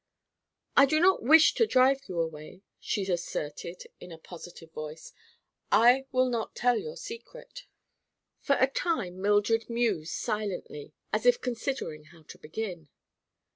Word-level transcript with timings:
"I 0.75 0.87
do 0.87 0.99
not 0.99 1.21
wish 1.21 1.53
to 1.53 1.67
drive 1.67 2.09
you 2.09 2.19
away," 2.19 2.63
she 2.79 3.03
asserted 3.05 3.83
in 3.99 4.11
a 4.11 4.17
positive 4.17 4.71
voice. 4.71 5.13
"I 5.71 6.07
will 6.11 6.27
not 6.27 6.55
tell 6.55 6.75
your 6.75 6.97
secret." 6.97 7.67
For 8.39 8.57
a 8.59 8.65
time 8.65 9.21
Mildred 9.21 9.69
mused 9.69 10.13
silently, 10.15 10.95
as 11.13 11.27
if 11.27 11.39
considering 11.39 12.05
how 12.05 12.23
to 12.23 12.39
begin. 12.39 12.89